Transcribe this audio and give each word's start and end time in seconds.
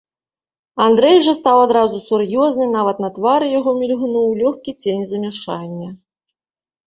Андрэй 0.85 1.17
жа 1.25 1.33
стаў 1.39 1.57
адразу 1.65 1.97
сур'ёзны, 2.05 2.65
нават 2.77 2.97
на 3.05 3.09
твары 3.17 3.45
яго 3.59 3.71
мільгнуў 3.81 4.27
лёгкі 4.41 4.71
цень 4.87 5.03
замяшання. 5.11 5.89